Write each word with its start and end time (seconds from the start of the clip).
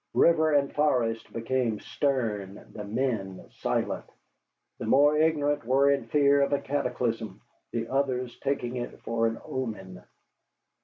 River 0.15 0.53
and 0.53 0.73
forest 0.73 1.31
became 1.31 1.79
stern, 1.79 2.71
the 2.73 2.83
men 2.83 3.47
silent. 3.59 4.05
The 4.79 4.87
more 4.87 5.15
ignorant 5.15 5.63
were 5.63 5.91
in 5.91 6.05
fear 6.07 6.41
of 6.41 6.51
a 6.53 6.59
cataclysm, 6.59 7.39
the 7.71 7.87
others 7.87 8.35
taking 8.39 8.77
it 8.77 8.99
for 9.01 9.27
an 9.27 9.39
omen. 9.45 10.01